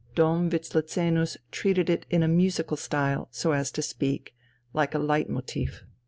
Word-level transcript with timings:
Dom 0.15 0.49
Wislezenus 0.49 1.37
treated 1.51 1.87
it 1.87 2.07
in 2.09 2.23
a 2.23 2.27
musical 2.27 2.75
style, 2.75 3.27
so 3.29 3.51
as 3.51 3.69
to 3.69 3.83
speak, 3.83 4.33
like 4.73 4.95
a 4.95 4.97
leit 4.97 5.29
motif. 5.29 5.83